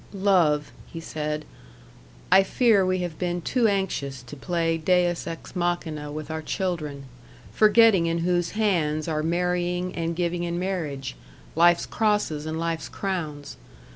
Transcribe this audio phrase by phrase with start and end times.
[0.13, 1.45] "Love," he said,
[2.31, 7.05] "I fear we have been too anxious to play Deus ex machina with our children,
[7.51, 11.15] forgetting in whose Hands are marrying and giving in marriage
[11.55, 13.57] life's crosses and life's crowns.